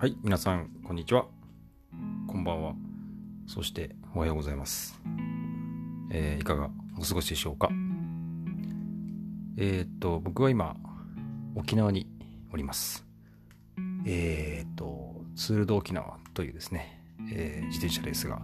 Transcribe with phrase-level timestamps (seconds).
[0.00, 1.26] はい、皆さん、こんにちは。
[2.28, 2.74] こんばんは。
[3.48, 4.96] そして、おはようございます。
[6.12, 7.68] えーいかがお過ごしでしょうか？
[9.56, 10.76] えーっと、僕は今、
[11.56, 12.06] 沖縄に
[12.52, 13.04] おります。
[14.06, 18.40] えーっと、ツールド沖縄というですね、えー自転車レースが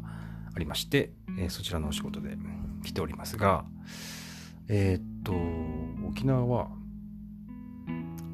[0.56, 2.36] ありまして、えそちらのお仕事で
[2.82, 3.64] 来ておりますが、
[4.66, 5.32] えっと、
[6.04, 6.68] 沖縄は、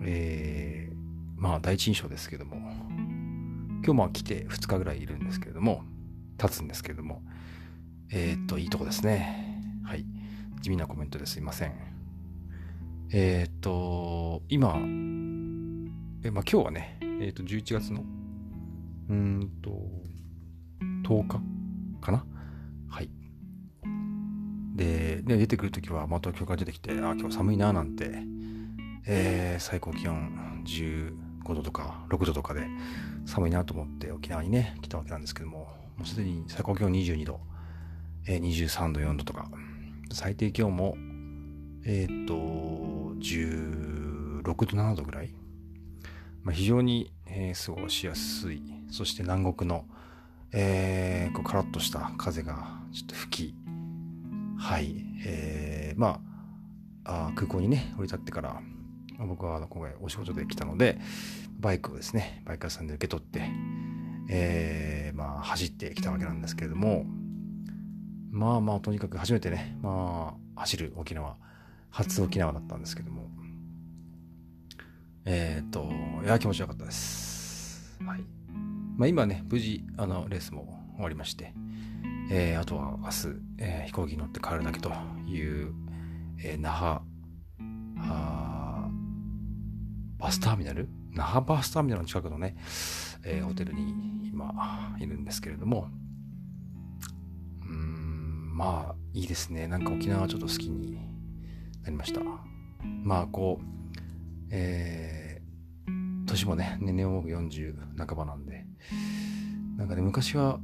[0.05, 0.91] え
[1.37, 2.57] まあ第一印象ですけども、
[3.91, 5.83] 今日まあ来て2日ぐらいいるんですけれども、
[6.39, 7.25] 経つんですけれども、
[8.13, 9.61] えーっと、いいとこですね。
[9.83, 10.07] はい。
[10.61, 11.73] 地味なコメントですいません。
[13.13, 14.77] えーっと、今、
[16.23, 18.05] えまあ、今日はね、えーっと、11月の、
[19.09, 19.71] うんと、
[21.03, 21.41] 10日
[22.01, 22.25] かな？
[22.89, 23.11] はい。
[24.77, 28.23] で、で出てくるときは、まあ、東京から出てきて、あ、今日寒いな、なんて、
[29.05, 30.63] えー最高気温
[31.45, 32.67] 5度とか6度とかで
[33.27, 35.59] 寒いなと思って沖縄にね来たわけなんですけども
[35.97, 37.41] もうすでに最高気温22度、
[38.27, 39.51] えー23度4度とか
[40.13, 40.97] 最低気温も
[41.85, 42.35] えーっと
[43.21, 45.35] 16度7度ぐらい、
[46.43, 49.85] まあ、非常に、えー過ごしやすいそして南国の、
[50.53, 53.55] えーこうカラッとした風がちょっと吹き
[54.59, 56.21] はいえーま
[57.05, 58.61] ああ空港にね降り立ってから
[59.27, 60.99] 僕は今回お仕事で来たので
[61.59, 63.43] バイクをですねバイク屋さんで受け取って、
[64.31, 67.05] えーまあ走ってきたわけなんですけれども
[68.31, 71.37] まあまあとにかく初めてねまあ走る沖縄
[71.91, 73.29] 初沖縄だったんですけども
[75.27, 75.89] えっ、と
[76.25, 77.99] いや気持ちよかったです。
[78.05, 78.21] はい。
[78.97, 81.53] まあ今ね無事あのレースも終わりまして
[82.31, 83.13] えーあとは明日、
[83.59, 84.91] えー飛行機に乗って帰るだけと
[85.27, 85.73] いう、
[86.43, 87.01] えー那覇
[90.31, 90.89] バスターミナル？
[91.13, 92.55] 那覇バスターミナルの近くのね、
[93.25, 95.89] えーホテルに今いるんですけれども。
[97.63, 99.67] うーんまあいいですね。
[99.67, 100.95] なんか沖縄はちょっと好きに
[101.83, 102.21] なりました。
[103.03, 103.65] まあこう
[104.53, 107.75] えー年もね年々多く40
[108.07, 108.65] 半ばなんで。
[109.79, 110.61] なんかね昔は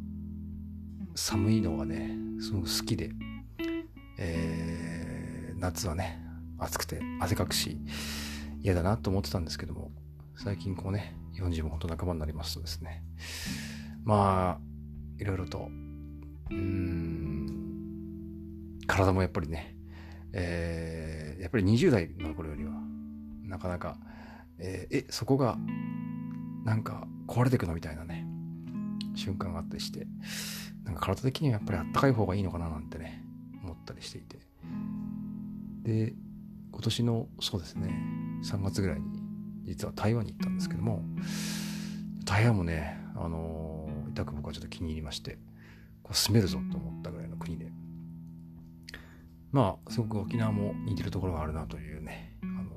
[1.16, 3.10] 寒いのがねすごく好きで、
[4.16, 6.20] えー夏はね
[6.56, 7.80] 暑くて汗かくし。
[8.62, 9.90] 嫌だなと思ってたんですけども
[10.36, 13.02] 最近こうね40も本当半ばになりますとですね。
[14.04, 14.60] まあ
[15.18, 15.68] いろいろと
[16.50, 17.66] うん
[18.86, 19.76] 体もやっぱりね、
[20.32, 22.72] えーやっぱり20代の頃よりは
[23.42, 23.98] なかなか、
[24.58, 25.58] えーえそこが
[26.64, 28.26] なんか壊れてくのみたいなね
[29.14, 30.06] 瞬間があったりして
[30.84, 33.22] なんか体的にはやっぱりあったかい方がいいのかななんてね
[33.62, 34.38] 思ったりしていて。
[35.82, 36.14] で
[36.76, 37.90] 今年のそうですね
[38.44, 39.22] 3月ぐらいに
[39.64, 41.02] 実は台湾に行ったんですけども
[42.26, 45.38] 台湾もねあの、痛く僕はちょっと気に入りまして
[46.02, 47.72] こう住めるぞと思ったぐらいの国で。
[49.52, 52.72] まあすごく沖縄も似てるところがあるなというねあの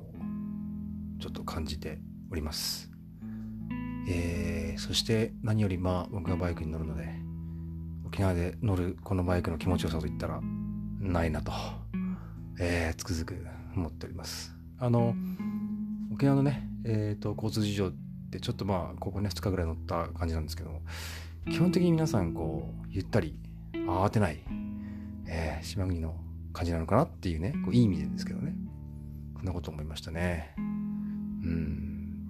[1.20, 1.98] ちょっと感じて
[2.30, 2.90] おります。
[4.08, 7.06] えー、そして何よりまあ僕がバイクに乗るので
[8.06, 10.40] 沖縄で乗るこのバイクの気持ちよさといったら
[11.00, 11.52] ないなと、
[12.58, 14.54] えー、つくづく思っております。
[14.78, 15.14] あの
[16.12, 17.92] 沖縄のね、えー、と交通事情っ
[18.30, 20.82] てちょっとまあここね2日ぐらい乗った感じなんですけども
[21.50, 23.36] 基本的に皆さんこうゆったり
[23.72, 24.40] 慌てない、
[25.26, 26.14] えー島国の
[26.52, 28.54] 感じなのかなっていうねこういい意味でですけどね。
[29.34, 30.54] こんなこと思いましたね。
[30.58, 32.28] うん。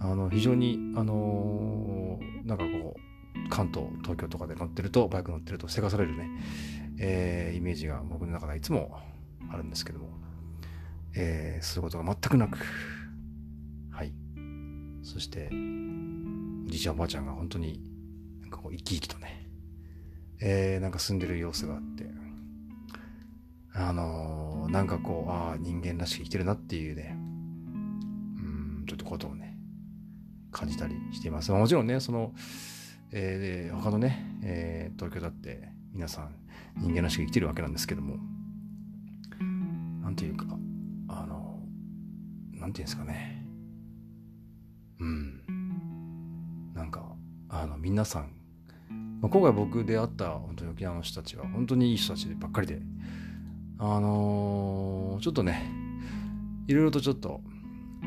[0.00, 6.28] あの非常にあのーなんかこう関東東京とかで乗ってるとバイク乗ってるとせかされるね、
[6.98, 8.98] えーイメージが僕の中ではいつも
[9.52, 10.08] あるんですけども、
[11.22, 12.58] えーそういうことが全くなく。
[13.90, 14.12] はい。
[15.02, 15.48] そして
[16.66, 17.82] おじいちゃんおばあちゃんが本当に
[18.40, 19.46] なんかこう生き生きとね、
[20.40, 22.06] えーなんか住んでる様子があって。
[23.72, 27.14] あのーなんかこうああ人間らしく生きてるなっていうね。
[27.16, 27.22] う
[28.82, 29.56] んちょっとことをね
[30.52, 31.50] 感じたりしています。
[31.50, 32.32] まあもちろんね、その、
[33.12, 36.34] えーで他のね、えー東京だって皆さん
[36.78, 38.16] 人間らしく生きてるわけなんですけども、
[40.02, 40.46] なんていうか、
[42.60, 43.44] なんていうんですかね、
[45.00, 47.16] うん、なんか、
[47.48, 48.32] あの、皆さん、
[49.20, 52.82] まあ、今回僕出会った本当に沖縄の人たちは本当にいい人たちばっかりで、
[53.78, 55.70] あのーちょっとね、
[56.66, 57.40] いろいろとちょっと、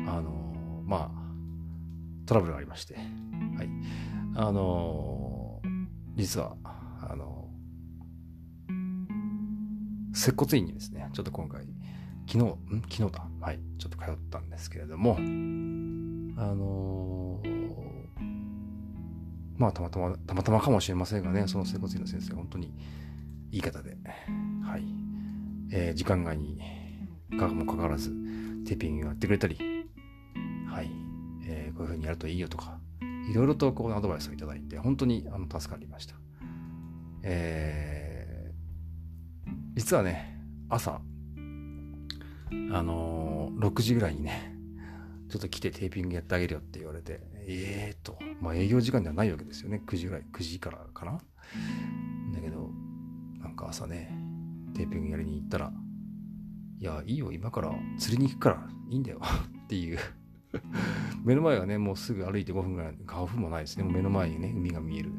[0.06, 3.68] あのーまあ、トラブルがありまして、はい。
[4.36, 5.86] あのー
[6.16, 7.50] 実は、あの
[10.12, 11.66] 接骨院にですね、ちょっと今回、
[12.28, 12.82] 昨日、ん？
[12.88, 13.33] 昨日だ。
[13.44, 13.60] はい。
[13.78, 17.64] ちょっと通ったんですけれども、あのー
[19.56, 22.72] まあたまたま、たまたまかもしれませんがね、その整骨院の先生、本当に
[23.52, 23.96] いい方で、
[24.62, 24.84] はい。
[25.70, 26.60] えー、時間外に、
[27.38, 28.10] かもかかわらず、
[28.66, 29.56] テーピングをやってくれたり、
[30.68, 30.90] はい。
[31.46, 32.78] えー、こういう風にやるといいよとか、
[33.30, 36.16] いろいろとこうアドバイスをいただいて、本当にあの助かりました。
[37.22, 41.00] えー、実はね、朝、
[42.72, 44.54] あのー、6時ぐらいにね、
[45.28, 49.82] ちょっと来てテーピングやってあげるよって言われて、ええー、と、まあ営業時間ではないわけですよね。
[49.86, 51.12] 9時ぐらい、9時からかな。
[51.12, 52.70] だけど、
[53.40, 54.10] なんか朝ね、
[54.74, 55.72] テーピングやりに行ったら、
[56.80, 59.20] いや、いいよ、今から釣りに行くからいいんだよ
[59.64, 59.98] っていう
[61.24, 63.84] 目の前はね、もうすぐ歩いて5分ぐらい、5分もないですね。
[63.84, 65.12] 目の前にね、海が見える、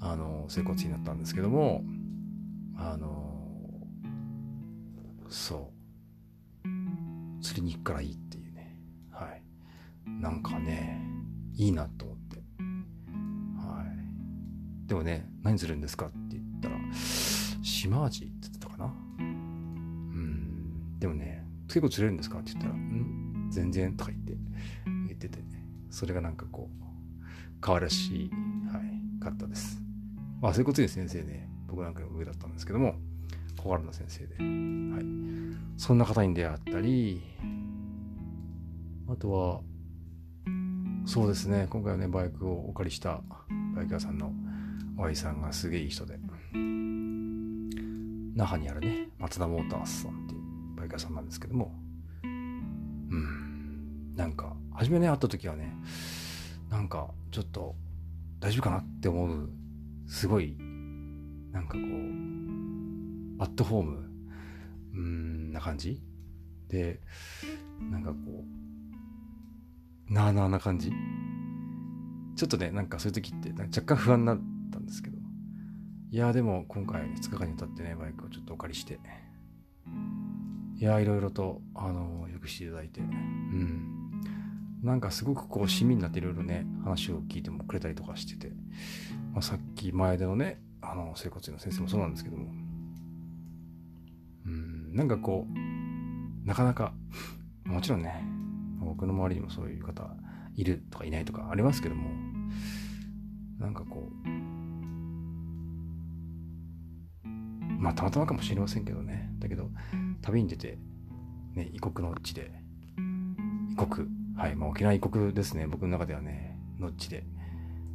[0.00, 1.84] あの、整骨院だったんですけども、
[2.76, 3.48] あの、
[5.28, 5.79] そう、
[7.40, 8.76] 釣りに行くからいいっていうね、
[9.10, 9.42] はい。
[10.06, 11.00] なんかね、
[11.54, 12.36] いいなと思って。
[13.58, 14.88] はい。
[14.88, 16.76] でもね、何するんですかって言ったら、
[17.62, 18.94] 島味って言ってたかな。
[19.18, 20.98] うん。
[20.98, 24.36] でもね、結構釣れるんですかって言ったら、ん全然とか言って、
[25.08, 25.44] 言ってて、ね、
[25.90, 26.84] それがなんかこう、
[27.60, 28.30] 可愛らしい、
[28.72, 29.82] はい、かったです。
[30.40, 32.94] まあ、整骨院先生ね、僕なんかの上だったんですけども、
[33.60, 35.04] 小柄な先生で、はい。
[35.76, 37.22] そんな方に出会ったり、
[39.08, 39.60] あとは、
[41.04, 41.66] そうですね。
[41.68, 43.20] 今回はねバイクをお借りした
[43.74, 44.32] バイク屋さんの
[44.96, 46.18] おやさんがすげえいい人で。
[48.34, 50.40] 那覇にあるね松田モータースさんっていう
[50.76, 51.72] バイク屋さんなんですけども。
[52.22, 54.14] うん。
[54.14, 55.74] なんか初めね会った時はね
[56.70, 57.74] なんかちょっと
[58.38, 59.50] 大丈夫かなって思う
[60.06, 60.56] すごい
[61.52, 61.84] なんかこう
[63.40, 64.10] アットホーム
[65.00, 66.02] んな感じ？
[66.68, 67.00] で
[67.90, 68.16] なんかこ
[70.10, 70.92] うなあなあな感じ？
[72.36, 74.40] ちょっとねなんかそういう時って若干不安になっ
[74.70, 75.16] たんですけど。
[76.10, 79.00] いやでも今回2日間にわたってねバイクをちょっとお借りして。
[80.76, 83.00] いやいろいろとあのよくしていただいて。
[83.00, 83.96] うん。
[84.82, 88.52] なんかすごくこう市民になっていろいろね話を聞いてもくれたりとかしてて、
[89.32, 92.69] まあ、さっき前でのねあの整骨院の先生もそうなんですけども。
[94.90, 96.92] なんかこうなかなか
[97.64, 98.24] もちろんね
[98.80, 100.10] 僕の周りにもそういう方
[100.56, 102.10] いるとかいないとかありますけども
[103.58, 104.28] なんかこう
[107.78, 109.30] まあたまたまかもしれませんけどね。
[109.38, 109.70] だけど
[110.20, 110.78] 旅に出て、
[111.54, 112.52] ね、異国の地で
[113.70, 114.06] 異国
[114.36, 115.66] はいまあ沖縄異国ですね。
[115.66, 117.24] 僕の中ではねの地で。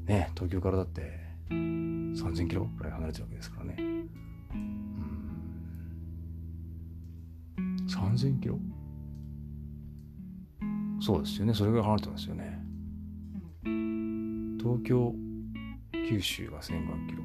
[0.05, 3.94] ね東京からだって3000キロくらい離れてるわけですからね
[8.15, 8.59] 3000キロ？
[11.01, 11.53] そうですよね。
[11.53, 12.59] それぐらい離れてますよね。
[14.57, 15.13] 東京、
[16.09, 17.23] 九州が1500キロ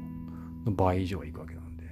[0.66, 1.84] の倍以上は行くわけなんで、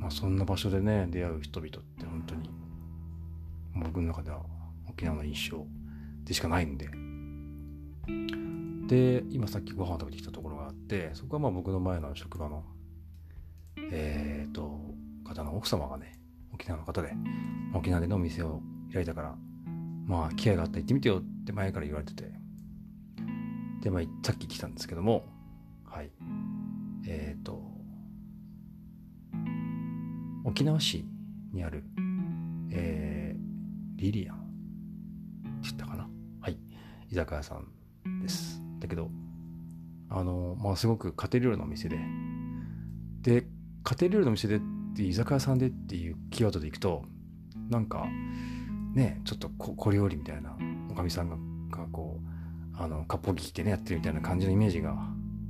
[0.00, 2.50] まあそんな場所でね、出会う人々って本当に、
[3.76, 4.42] 僕の中では
[4.88, 5.64] 沖縄の印象
[6.24, 6.90] でしかないんで。
[8.88, 12.64] で、今さっきご飯を食べてきたところがあって、そこはまあ僕の前の職場の、
[13.92, 14.80] えっ、ー、と、
[15.24, 16.17] 方の奥様がね、
[16.58, 17.14] 沖縄の方で、
[17.72, 18.60] 沖縄でのお店を
[18.92, 19.36] 開いたから、
[20.06, 22.32] まあ、機会があったら行ってみてよって前から言われてて。
[23.80, 25.24] で、まあ、さっき来たんですけども、
[25.84, 26.10] はい。
[27.06, 27.62] えっ、ー、と、
[30.44, 31.04] 沖縄市
[31.52, 31.84] にある、
[32.72, 34.48] えー、リリアンって
[35.62, 36.08] 言ったかな？
[36.40, 36.58] はい。
[37.10, 38.60] 居酒屋さんです。
[38.80, 39.10] だけど、
[40.08, 41.98] あの、まあ、すごく家庭料理のお店で、
[43.22, 43.46] で、
[43.84, 44.60] 家庭料理のお店で
[44.98, 47.04] って居酒屋さんでっていうキーワードでいくと、
[47.70, 48.06] なんか、
[48.94, 50.56] ねちょっと小料理みたいな
[50.90, 51.36] おかみさんが
[51.76, 52.18] がこ
[52.74, 54.96] うあの割烹着着てねやってるみたいな感じのイメージが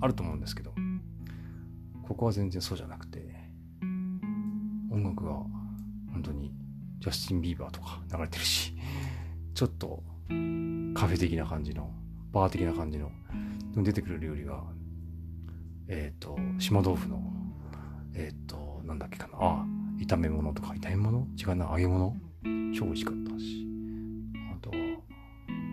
[0.00, 0.75] あると思うんですけど
[2.02, 3.25] ここは全然そうじゃなくて
[4.90, 5.33] 音楽が
[6.12, 6.52] 本当に
[6.99, 8.75] ジャスティン・ビーバーとか流れてるし
[9.55, 11.90] ちょっとカフェ的な感じの
[12.33, 13.11] バー的な感じの
[13.76, 14.64] 出てくる料理が
[15.87, 17.23] えっ、ー、と島豆腐の
[18.14, 18.58] えっ、ー、と
[18.88, 19.35] なんだっけかな？
[19.40, 19.66] あ
[19.99, 21.26] 炒め物とか炒め物？
[21.38, 22.16] 違うな揚げ物？
[22.75, 23.66] 超美味しかったし。
[24.52, 24.76] あとは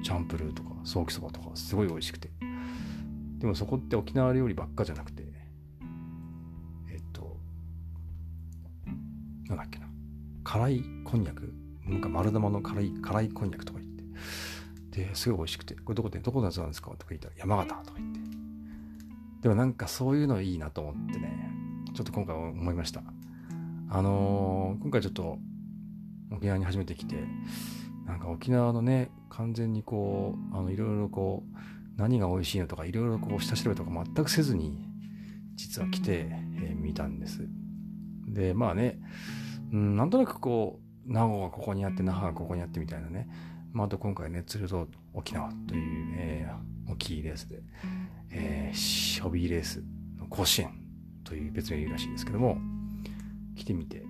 [0.04, 2.30] チャンプルーとかソーキそばとかすごい美味しくて。
[3.38, 5.24] でもそこって沖縄料理ばっかじゃなくて
[6.92, 7.38] えっと
[9.48, 9.88] なんだっけな？
[10.44, 11.54] 辛いこんにゃく？
[11.88, 13.92] なんか丸玉の辛い辛いこんにゃくとか言っ
[14.92, 15.08] て。
[15.08, 15.76] ですごい美味しくて。
[15.76, 16.20] これどこで？
[16.20, 16.92] どこのやつなんですか？
[16.92, 18.20] とか言ったら山形とか言って。
[19.42, 21.52] でもなんかそういうのいいなと思ってね。
[21.96, 23.02] ちょっと今回思いました
[23.90, 25.38] あのー、今回ちょっと
[26.30, 27.16] 沖縄に初めて来て
[28.06, 31.58] なんか沖縄のね完全にこうあのいろいろこう
[31.98, 34.86] 何が美味しいのとかいろいろこう下調べとか全くせずに
[35.56, 36.28] 実は来て
[36.82, 37.48] み、えー、たんです。
[38.28, 39.00] でまあね、
[39.72, 43.30] うん、なんとなくこう名護がここにあって那覇がここにあってみたいなね、
[43.72, 47.62] まあ、あと今回ね鶴と沖縄という、えー、大きいレースで、
[48.32, 49.82] えー、ショビーレース
[50.20, 50.85] の甲子園
[51.26, 52.58] という別名らしいですけども
[53.58, 54.04] 来てみて、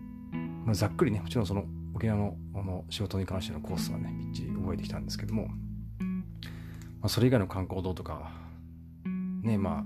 [0.65, 5.53] まあ、ざっくりねもちろんその沖縄のあの仕事に関してのコースはねみっちり覚えてきたんですけども、ま
[7.03, 8.31] あ、それ以外の観光堂とか
[9.43, 9.83] ねまあ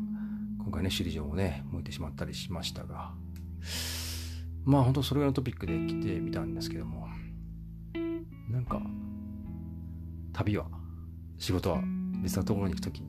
[0.64, 3.12] 今回ね首里城もね向いてしまったりしましたが
[4.66, 7.08] まあ本当それぐらいのトピックで来てみたんですけども
[8.50, 8.82] なんか
[10.34, 10.66] 旅は
[11.38, 11.82] 仕事は
[12.22, 13.08] 別のところに行く時に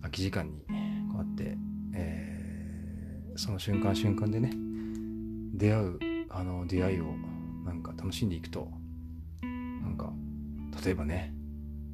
[0.00, 0.60] 空き時間に
[1.12, 1.56] こうやって、
[3.40, 4.52] その瞬間瞬間でね
[5.54, 7.04] 出会うあの出会いを
[7.64, 8.68] なんか楽しんでいくと
[9.42, 10.12] なんか
[10.84, 11.32] 例えばね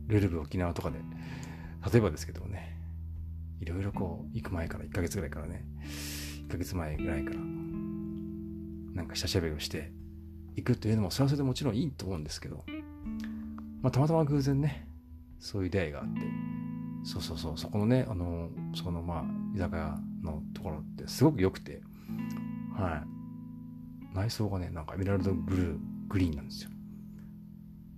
[0.08, 0.98] ルルブ沖縄とかで
[1.92, 2.76] 例えばですけどもね
[3.60, 5.64] いろいろこう行く前から1ヶ月ぐらいからね
[6.48, 9.92] 1ヶ月前ぐらいからなんか下調べをして
[10.56, 12.64] 行くっていうのもそれはそれでもちろんいいと思うんですけど、
[13.82, 14.88] まあ、たまたま偶然ね
[15.38, 16.20] そういう出会いがあって
[17.04, 19.24] そうそうそうそこのねあのそのまあ
[19.54, 21.80] 居酒屋のところってすごく良くて
[22.76, 23.16] はい
[24.16, 25.78] 内装がね、なんかエメラルドブルー、
[26.08, 26.70] グリーンなんですよ。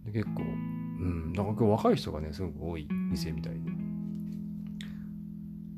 [0.04, 3.60] で結構、うん、なんか若い人がね、すごく多い店みたいで。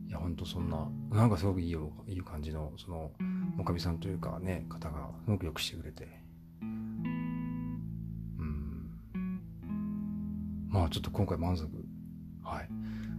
[0.09, 3.11] いや、ほんとそんな、なんかすごくいいよ、いい感じの、その、
[3.59, 6.09] おかみさんというかね、方がすごくよくしてくれて。
[6.63, 6.81] うん。
[10.69, 11.69] まあちょっと今回満足。
[12.43, 12.69] はい。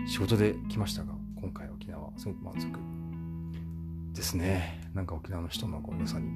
[0.07, 2.67] 仕事で来ましたが、今回沖縄、すごく満足
[4.13, 4.82] ですね。
[4.94, 6.30] なんか沖縄の人のこう良さに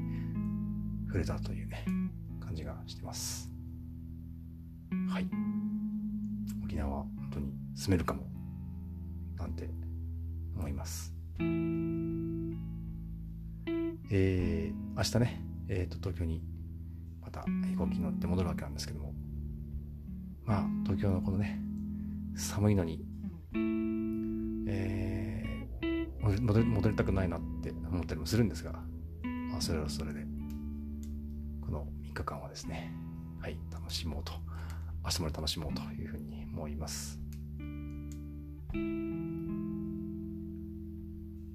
[1.08, 1.86] 触れたというね、
[2.40, 3.50] 感じがしてます。
[5.10, 5.28] はい。
[6.64, 8.28] 沖縄は本当に住めるかも、
[9.38, 9.70] なんて
[10.56, 11.14] 思います。
[14.12, 16.42] えー、明日ね、えっ、ー、と、東京に
[17.22, 19.14] また飛行機に乗って戻るわけなんですけども、
[20.46, 21.60] まあ、東京のこのね、
[22.36, 23.04] 寒いのに、
[26.46, 28.74] 戻戻りたくないなって思ったりもするんですが、
[29.52, 30.22] まあ、それはそれで、
[31.66, 32.94] この3日間はですね、
[33.42, 34.34] はい、楽しもうと、
[35.04, 37.20] 明日まで楽しもうというふうに思います。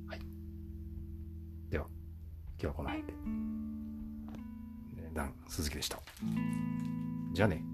[0.09, 0.21] はい。
[1.71, 1.87] では、
[2.59, 3.15] 今日はこの辺で。
[5.13, 6.01] ダン、鈴木でした。
[7.33, 7.70] じゃあね。